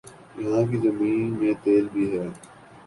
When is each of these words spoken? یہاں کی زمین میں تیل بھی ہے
یہاں 0.39 0.63
کی 0.69 0.77
زمین 0.85 1.27
میں 1.39 1.53
تیل 1.63 1.85
بھی 1.93 2.05
ہے 2.13 2.27